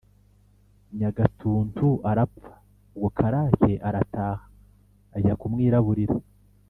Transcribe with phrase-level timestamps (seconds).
[0.97, 2.53] nyagatuntu arapfa.
[2.95, 4.35] ubwo karake arataha
[5.15, 6.15] ajya kumwiraburira